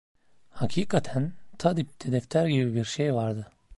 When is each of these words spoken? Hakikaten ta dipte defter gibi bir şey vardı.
Hakikaten 0.61 1.27
ta 1.65 1.73
dipte 1.81 2.11
defter 2.15 2.45
gibi 2.47 2.73
bir 2.75 2.83
şey 2.97 3.13
vardı. 3.15 3.47